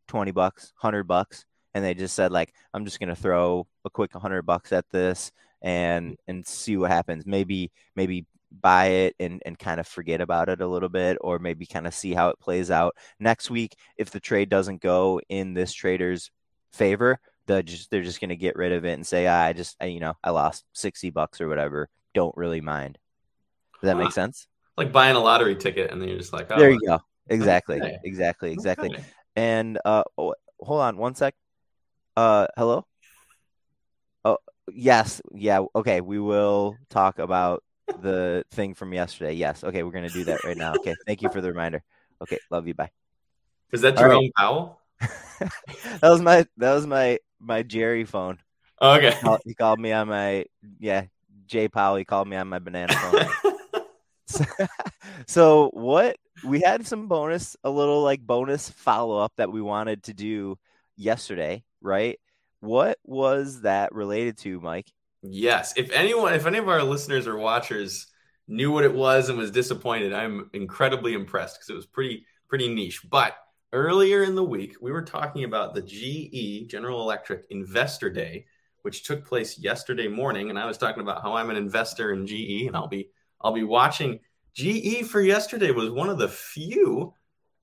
20 0.08 0.32
bucks, 0.32 0.72
100 0.80 1.04
bucks 1.04 1.46
and 1.76 1.84
they 1.84 1.92
just 1.92 2.14
said 2.14 2.32
like 2.32 2.54
I'm 2.72 2.86
just 2.86 2.98
going 2.98 3.10
to 3.10 3.14
throw 3.14 3.66
a 3.84 3.90
quick 3.90 4.14
100 4.14 4.42
bucks 4.42 4.72
at 4.72 4.88
this 4.90 5.30
and 5.62 6.16
and 6.26 6.46
see 6.46 6.76
what 6.78 6.90
happens. 6.90 7.26
Maybe 7.26 7.70
maybe 7.94 8.26
buy 8.52 8.86
it 8.86 9.16
and, 9.18 9.42
and 9.44 9.58
kind 9.58 9.80
of 9.80 9.86
forget 9.86 10.20
about 10.20 10.48
it 10.48 10.60
a 10.60 10.66
little 10.66 10.88
bit 10.88 11.18
or 11.20 11.38
maybe 11.38 11.66
kind 11.66 11.86
of 11.86 11.94
see 11.94 12.14
how 12.14 12.28
it 12.28 12.40
plays 12.40 12.70
out. 12.70 12.96
Next 13.18 13.50
week 13.50 13.76
if 13.96 14.10
the 14.10 14.20
trade 14.20 14.48
doesn't 14.48 14.80
go 14.80 15.20
in 15.28 15.54
this 15.54 15.72
trader's 15.72 16.30
favor 16.72 17.18
they're 17.46 17.62
just 17.62 17.90
they're 17.90 18.02
just 18.02 18.20
going 18.20 18.30
to 18.30 18.36
get 18.36 18.56
rid 18.56 18.72
of 18.72 18.84
it 18.84 18.92
and 18.92 19.06
say 19.06 19.26
ah, 19.26 19.44
i 19.44 19.52
just 19.52 19.76
I, 19.80 19.86
you 19.86 20.00
know 20.00 20.14
i 20.22 20.30
lost 20.30 20.64
60 20.74 21.10
bucks 21.10 21.40
or 21.40 21.48
whatever. 21.48 21.88
Don't 22.14 22.36
really 22.36 22.60
mind. 22.60 22.98
Does 23.80 23.88
that 23.88 23.98
make 23.98 24.12
sense? 24.12 24.46
Like 24.76 24.90
buying 24.90 25.16
a 25.16 25.20
lottery 25.20 25.54
ticket 25.54 25.90
and 25.90 26.00
then 26.00 26.08
you're 26.08 26.18
just 26.18 26.32
like 26.32 26.50
oh, 26.50 26.58
there 26.58 26.70
you 26.70 26.80
go. 26.86 26.98
exactly. 27.28 27.80
Okay. 27.80 27.98
exactly. 28.04 28.52
Exactly. 28.52 28.90
Okay. 28.90 29.04
and 29.36 29.78
uh 29.84 30.02
oh, 30.18 30.34
hold 30.58 30.80
on 30.80 30.96
one 30.96 31.14
sec. 31.14 31.34
Uh, 32.16 32.46
hello. 32.56 32.86
Oh, 34.24 34.38
yes, 34.72 35.20
yeah. 35.34 35.60
Okay, 35.74 36.00
we 36.00 36.18
will 36.18 36.76
talk 36.88 37.18
about 37.18 37.62
the 38.00 38.44
thing 38.50 38.74
from 38.74 38.92
yesterday. 38.92 39.32
Yes. 39.32 39.64
Okay, 39.64 39.82
we're 39.82 39.92
gonna 39.92 40.08
do 40.08 40.24
that 40.24 40.44
right 40.44 40.56
now. 40.56 40.74
Okay, 40.74 40.94
thank 41.06 41.22
you 41.22 41.28
for 41.28 41.40
the 41.40 41.48
reminder. 41.48 41.82
Okay, 42.22 42.38
love 42.50 42.66
you. 42.66 42.74
Bye. 42.74 42.90
Is 43.72 43.80
that 43.82 43.96
Jerome 43.96 44.24
right. 44.24 44.32
Powell? 44.36 44.80
that 45.00 46.02
was 46.02 46.20
my 46.20 46.46
that 46.56 46.72
was 46.72 46.86
my 46.86 47.18
my 47.40 47.62
Jerry 47.62 48.04
phone. 48.04 48.38
Oh, 48.80 48.94
okay. 48.94 49.10
He 49.12 49.20
called, 49.20 49.40
he 49.44 49.54
called, 49.54 49.80
me 49.80 49.92
on 49.92 50.08
my 50.08 50.44
yeah 50.78 51.04
Jay 51.46 51.68
Powell. 51.68 51.96
He 51.96 52.04
called 52.04 52.28
me 52.28 52.36
on 52.36 52.48
my 52.48 52.58
banana 52.58 52.94
phone. 52.94 53.54
so, 54.26 54.44
so 55.26 55.70
what 55.72 56.16
we 56.44 56.60
had 56.60 56.86
some 56.86 57.08
bonus, 57.08 57.56
a 57.64 57.70
little 57.70 58.02
like 58.02 58.20
bonus 58.20 58.70
follow 58.70 59.18
up 59.18 59.32
that 59.36 59.52
we 59.52 59.62
wanted 59.62 60.04
to 60.04 60.14
do 60.14 60.58
yesterday 60.96 61.62
right? 61.86 62.18
What 62.60 62.98
was 63.04 63.62
that 63.62 63.94
related 63.94 64.38
to, 64.38 64.60
Mike? 64.60 64.90
Yes. 65.22 65.74
If 65.76 65.90
anyone, 65.90 66.34
if 66.34 66.46
any 66.46 66.58
of 66.58 66.68
our 66.68 66.82
listeners 66.82 67.26
or 67.26 67.36
watchers 67.36 68.06
knew 68.48 68.70
what 68.70 68.84
it 68.84 68.94
was 68.94 69.28
and 69.28 69.38
was 69.38 69.50
disappointed, 69.50 70.12
I'm 70.12 70.50
incredibly 70.52 71.14
impressed 71.14 71.56
because 71.56 71.70
it 71.70 71.74
was 71.74 71.86
pretty, 71.86 72.26
pretty 72.48 72.72
niche. 72.72 73.08
But 73.08 73.36
earlier 73.72 74.22
in 74.22 74.34
the 74.34 74.44
week, 74.44 74.76
we 74.80 74.92
were 74.92 75.02
talking 75.02 75.44
about 75.44 75.74
the 75.74 75.82
GE 75.82 76.70
General 76.70 77.02
Electric 77.02 77.46
Investor 77.50 78.10
Day, 78.10 78.46
which 78.82 79.04
took 79.04 79.24
place 79.24 79.58
yesterday 79.58 80.08
morning, 80.08 80.50
and 80.50 80.58
I 80.58 80.66
was 80.66 80.78
talking 80.78 81.02
about 81.02 81.22
how 81.22 81.34
I'm 81.34 81.50
an 81.50 81.56
investor 81.56 82.12
in 82.12 82.26
GE, 82.26 82.66
and 82.66 82.76
I'll 82.76 82.88
be, 82.88 83.10
I'll 83.40 83.52
be 83.52 83.64
watching. 83.64 84.20
GE 84.54 85.06
for 85.06 85.20
yesterday 85.20 85.70
was 85.70 85.90
one 85.90 86.08
of 86.08 86.18
the 86.18 86.28
few 86.28 87.12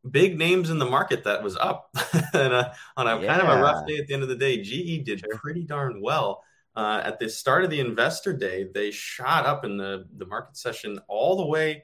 big 0.09 0.37
names 0.37 0.69
in 0.69 0.79
the 0.79 0.85
market 0.85 1.23
that 1.23 1.41
was 1.41 1.55
up 1.55 1.89
and 2.33 2.53
a, 2.53 2.75
on 2.97 3.07
a 3.07 3.21
yeah. 3.21 3.27
kind 3.27 3.41
of 3.41 3.57
a 3.57 3.61
rough 3.61 3.87
day 3.87 3.97
at 3.97 4.07
the 4.07 4.13
end 4.13 4.23
of 4.23 4.29
the 4.29 4.35
day. 4.35 4.61
GE 4.61 5.05
did 5.05 5.23
pretty 5.31 5.63
darn 5.63 6.01
well. 6.01 6.43
Uh, 6.75 7.01
at 7.03 7.19
the 7.19 7.29
start 7.29 7.63
of 7.63 7.69
the 7.69 7.79
investor 7.79 8.33
day, 8.33 8.67
they 8.73 8.89
shot 8.91 9.45
up 9.45 9.63
in 9.63 9.77
the, 9.77 10.05
the 10.17 10.25
market 10.25 10.57
session 10.57 10.99
all 11.07 11.37
the 11.37 11.45
way 11.45 11.83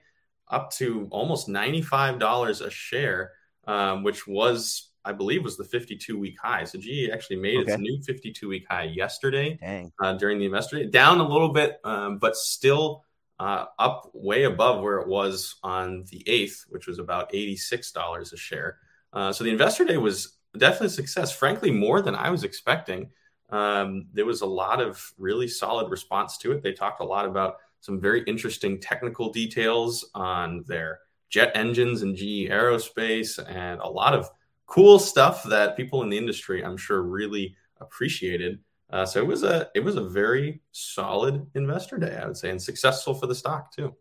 up 0.49 0.71
to 0.71 1.07
almost 1.11 1.47
$95 1.47 2.65
a 2.65 2.69
share, 2.71 3.33
um, 3.67 4.03
which 4.03 4.25
was, 4.27 4.89
I 5.05 5.11
believe, 5.11 5.43
was 5.43 5.57
the 5.57 5.63
52 5.63 6.17
week 6.17 6.37
high. 6.41 6.63
So 6.63 6.79
GE 6.79 7.09
actually 7.13 7.35
made 7.35 7.59
okay. 7.59 7.73
its 7.73 7.81
new 7.81 8.01
52 8.01 8.47
week 8.47 8.65
high 8.67 8.83
yesterday 8.83 9.59
uh, 10.01 10.13
during 10.13 10.39
the 10.39 10.45
investor 10.45 10.79
day, 10.79 10.87
down 10.87 11.19
a 11.19 11.27
little 11.27 11.49
bit, 11.49 11.79
um, 11.83 12.17
but 12.17 12.35
still 12.35 13.03
uh, 13.39 13.65
up 13.77 14.09
way 14.13 14.43
above 14.43 14.81
where 14.81 14.97
it 14.97 15.07
was 15.07 15.55
on 15.63 16.03
the 16.09 16.23
8th, 16.27 16.65
which 16.69 16.87
was 16.87 16.99
about 16.99 17.31
$86 17.31 18.33
a 18.33 18.37
share. 18.37 18.79
Uh, 19.13 19.31
so 19.31 19.43
the 19.43 19.51
investor 19.51 19.85
day 19.85 19.97
was 19.97 20.35
definitely 20.57 20.87
a 20.87 20.91
success, 20.91 21.31
frankly, 21.31 21.71
more 21.71 22.01
than 22.01 22.15
I 22.15 22.31
was 22.31 22.43
expecting. 22.43 23.11
Um, 23.51 24.07
there 24.13 24.25
was 24.25 24.41
a 24.41 24.45
lot 24.45 24.81
of 24.81 25.13
really 25.17 25.47
solid 25.47 25.89
response 25.89 26.37
to 26.39 26.51
it. 26.51 26.61
They 26.61 26.73
talked 26.73 27.01
a 27.01 27.05
lot 27.05 27.25
about 27.25 27.57
some 27.81 27.99
very 27.99 28.23
interesting 28.23 28.79
technical 28.79 29.31
details 29.31 30.09
on 30.13 30.63
their 30.67 30.99
jet 31.29 31.51
engines 31.55 32.01
and 32.01 32.15
GE 32.15 32.49
aerospace 32.49 33.39
and 33.47 33.79
a 33.81 33.87
lot 33.87 34.13
of 34.13 34.29
cool 34.65 34.99
stuff 34.99 35.43
that 35.43 35.77
people 35.77 36.03
in 36.03 36.09
the 36.09 36.17
industry, 36.17 36.63
I'm 36.63 36.77
sure, 36.77 37.01
really 37.01 37.55
appreciated. 37.79 38.59
Uh, 38.91 39.05
so 39.05 39.19
it 39.19 39.27
was 39.27 39.43
a 39.43 39.69
it 39.75 39.81
was 39.81 39.95
a 39.95 40.09
very 40.09 40.61
solid 40.71 41.45
investor 41.53 41.97
day, 41.97 42.17
I 42.21 42.25
would 42.25 42.37
say, 42.37 42.49
and 42.49 42.61
successful 42.61 43.13
for 43.13 43.27
the 43.27 43.35
stock 43.35 43.71
too. 43.75 43.95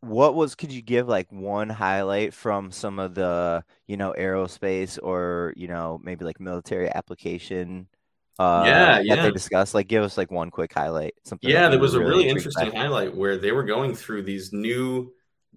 What 0.00 0.34
was 0.34 0.54
could 0.54 0.72
you 0.72 0.80
give 0.80 1.08
like 1.08 1.30
one 1.30 1.68
highlight 1.68 2.32
from 2.32 2.70
some 2.70 2.98
of 2.98 3.14
the 3.14 3.62
you 3.86 3.98
know 3.98 4.14
aerospace 4.18 4.98
or 5.02 5.52
you 5.56 5.68
know 5.68 6.00
maybe 6.02 6.24
like 6.24 6.40
military 6.40 6.88
application? 6.88 7.86
Uh, 8.40 8.62
yeah, 8.64 9.00
yeah. 9.00 9.16
That 9.16 9.22
they 9.24 9.30
discussed. 9.32 9.74
Like, 9.74 9.86
give 9.86 10.02
us 10.02 10.16
like 10.16 10.30
one 10.30 10.50
quick 10.50 10.72
highlight. 10.72 11.12
Something. 11.24 11.50
Yeah, 11.50 11.68
there 11.68 11.78
was 11.78 11.92
a 11.92 12.00
really 12.00 12.26
interesting 12.26 12.72
highlight 12.72 13.14
where 13.14 13.36
they 13.36 13.52
were 13.52 13.64
going 13.64 13.94
through 13.94 14.22
these 14.22 14.50
new 14.50 15.12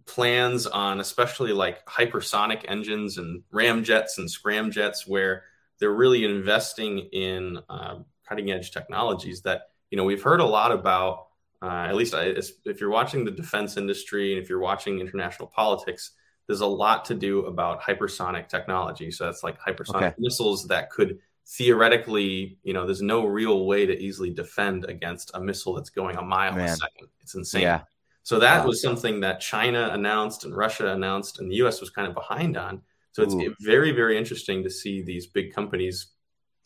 plans 0.06 0.68
on 0.68 1.00
especially 1.00 1.54
like 1.54 1.86
hypersonic 1.86 2.66
engines 2.68 3.18
and 3.18 3.42
ramjets 3.54 4.18
and 4.18 4.28
scramjets 4.28 5.08
where 5.08 5.44
they're 5.80 5.94
really 5.94 6.26
investing 6.26 7.00
in 7.14 7.58
uh, 7.70 8.00
cutting 8.28 8.52
edge 8.52 8.72
technologies 8.72 9.42
that 9.44 9.70
you 9.90 9.98
know 9.98 10.04
we've 10.04 10.24
heard 10.24 10.42
a 10.42 10.46
lot 10.46 10.74
about. 10.74 11.28
Uh, 11.62 11.86
at 11.88 11.96
least 11.96 12.14
I, 12.14 12.36
if 12.66 12.82
you're 12.82 12.90
watching 12.90 13.24
the 13.24 13.32
defense 13.32 13.78
industry 13.78 14.34
and 14.34 14.44
if 14.44 14.50
you're 14.50 14.60
watching 14.60 15.00
international 15.00 15.48
politics, 15.48 16.12
there's 16.48 16.60
a 16.60 16.68
lot 16.68 17.06
to 17.06 17.16
do 17.16 17.46
about 17.46 17.82
hypersonic 17.82 18.50
technology. 18.50 19.10
So 19.10 19.24
that's 19.24 19.42
like 19.42 19.58
hypersonic 19.62 19.96
okay. 19.96 20.14
missiles 20.18 20.68
that 20.68 20.90
could 20.90 21.20
theoretically, 21.48 22.58
you 22.64 22.74
know, 22.74 22.86
there's 22.86 23.02
no 23.02 23.26
real 23.26 23.66
way 23.66 23.86
to 23.86 23.98
easily 23.98 24.32
defend 24.32 24.86
against 24.86 25.32
a 25.34 25.42
missile 25.42 25.74
that's 25.74 25.90
going 25.90 26.16
a 26.18 26.22
mile 26.22 26.56
Man. 26.56 26.70
a 26.70 26.76
second. 26.76 27.08
It's 27.22 27.36
insane. 27.36 27.64
Yeah. 27.64 27.82
So 28.24 28.40
that 28.40 28.62
wow. 28.62 28.68
was 28.68 28.82
something 28.82 29.20
that 29.20 29.42
China 29.42 29.90
announced 29.92 30.46
and 30.46 30.56
Russia 30.56 30.94
announced, 30.94 31.40
and 31.40 31.52
the 31.52 31.56
U.S. 31.58 31.82
was 31.82 31.90
kind 31.90 32.08
of 32.08 32.14
behind 32.14 32.56
on. 32.56 32.82
So 33.12 33.22
it's 33.22 33.34
Ooh. 33.34 33.54
very, 33.60 33.92
very 33.92 34.18
interesting 34.18 34.64
to 34.64 34.70
see 34.70 35.02
these 35.02 35.28
big 35.28 35.54
companies 35.54 36.08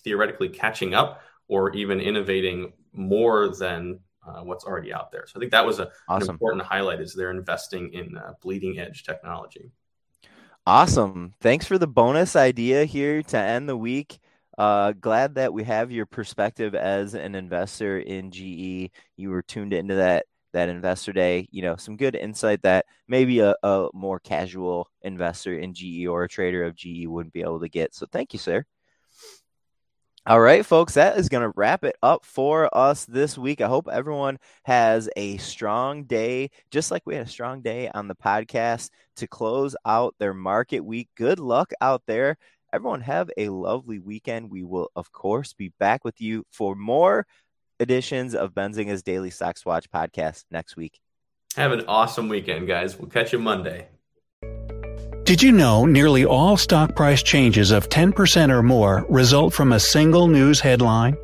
theoretically 0.03 0.50
catching 0.50 0.93
up 0.93 1.22
or 1.48 1.72
even 1.75 2.00
innovating 2.00 2.74
more 2.93 3.50
than 3.50 4.00
uh, 4.25 4.41
what's 4.41 4.65
already 4.65 4.93
out 4.93 5.12
there. 5.12 5.25
So 5.27 5.34
I 5.38 5.39
think 5.39 5.51
that 5.51 5.65
was 5.65 5.79
a, 5.79 5.89
awesome. 6.07 6.29
an 6.29 6.36
important 6.36 6.63
highlight 6.63 7.01
is 7.01 7.13
they're 7.13 7.31
investing 7.31 7.91
in 7.93 8.17
uh, 8.17 8.34
bleeding 8.41 8.79
edge 8.79 9.03
technology. 9.03 9.72
Awesome. 10.65 11.34
Thanks 11.39 11.65
for 11.65 11.77
the 11.77 11.88
bonus 11.88 12.36
idea 12.36 12.86
here 12.86 13.24
to 13.24 13.38
end 13.38 13.67
the 13.67 13.77
week. 13.77 14.19
Uh, 14.57 14.91
glad 14.93 15.35
that 15.35 15.53
we 15.53 15.63
have 15.63 15.91
your 15.91 16.05
perspective 16.05 16.73
as 16.73 17.13
an 17.13 17.35
investor 17.35 17.99
in 17.99 18.31
GE. 18.31 18.91
You 19.15 19.29
were 19.29 19.43
tuned 19.43 19.73
into 19.73 19.95
that 19.95 20.25
that 20.53 20.69
investor 20.69 21.13
day. 21.13 21.47
You 21.51 21.61
know, 21.61 21.75
some 21.75 21.97
good 21.97 22.15
insight 22.15 22.63
that 22.63 22.85
maybe 23.07 23.39
a, 23.39 23.55
a 23.63 23.89
more 23.93 24.19
casual 24.19 24.89
investor 25.03 25.57
in 25.57 25.73
GE 25.73 26.07
or 26.07 26.23
a 26.23 26.29
trader 26.29 26.63
of 26.63 26.75
GE 26.75 27.05
wouldn't 27.05 27.33
be 27.33 27.41
able 27.41 27.59
to 27.59 27.69
get. 27.69 27.93
So 27.93 28.07
thank 28.11 28.33
you, 28.33 28.39
sir. 28.39 28.65
All 30.27 30.41
right, 30.41 30.65
folks, 30.65 30.95
that 30.95 31.17
is 31.17 31.29
going 31.29 31.43
to 31.43 31.53
wrap 31.55 31.85
it 31.85 31.95
up 32.03 32.25
for 32.25 32.69
us 32.77 33.05
this 33.05 33.37
week. 33.37 33.61
I 33.61 33.67
hope 33.69 33.87
everyone 33.89 34.39
has 34.63 35.09
a 35.15 35.37
strong 35.37 36.03
day, 36.03 36.49
just 36.69 36.91
like 36.91 37.03
we 37.05 37.15
had 37.15 37.27
a 37.27 37.29
strong 37.29 37.61
day 37.61 37.89
on 37.93 38.09
the 38.09 38.15
podcast 38.15 38.89
to 39.15 39.27
close 39.27 39.73
out 39.85 40.15
their 40.19 40.33
market 40.33 40.81
week. 40.81 41.07
Good 41.15 41.39
luck 41.39 41.71
out 41.79 42.01
there. 42.07 42.37
Everyone, 42.74 43.01
have 43.01 43.29
a 43.38 43.47
lovely 43.47 43.97
weekend. 43.97 44.51
We 44.51 44.63
will, 44.63 44.91
of 44.95 45.13
course, 45.13 45.53
be 45.53 45.71
back 45.79 46.03
with 46.03 46.19
you 46.19 46.43
for 46.51 46.75
more 46.75 47.25
editions 47.79 48.36
of 48.36 48.53
Benzinga's 48.53 49.03
Daily 49.03 49.29
Stocks 49.29 49.65
Watch 49.65 49.89
podcast 49.89 50.43
next 50.51 50.75
week. 50.75 51.00
Have 51.55 51.71
an 51.71 51.86
awesome 51.88 52.27
weekend, 52.27 52.67
guys. 52.67 52.97
We'll 52.97 53.09
catch 53.09 53.31
you 53.31 53.39
Monday. 53.39 53.88
Did 55.24 55.41
you 55.41 55.53
know 55.53 55.86
nearly 55.86 56.25
all 56.25 56.57
stock 56.57 56.93
price 56.93 57.24
changes 57.24 57.71
of 57.71 57.88
10% 57.88 58.50
or 58.50 58.62
more 58.62 59.05
result 59.07 59.53
from 59.53 59.71
a 59.71 59.79
single 59.79 60.27
news 60.27 60.59
headline? 60.59 61.17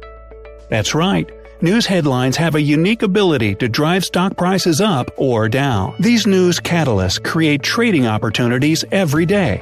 That's 0.69 0.95
right. 0.95 1.29
News 1.61 1.85
headlines 1.85 2.37
have 2.37 2.55
a 2.55 2.61
unique 2.61 3.01
ability 3.01 3.55
to 3.55 3.67
drive 3.67 4.05
stock 4.05 4.37
prices 4.37 4.79
up 4.79 5.11
or 5.17 5.49
down. 5.49 5.95
These 5.99 6.25
news 6.25 6.59
catalysts 6.59 7.21
create 7.21 7.63
trading 7.63 8.07
opportunities 8.07 8.85
every 8.91 9.25
day. 9.25 9.61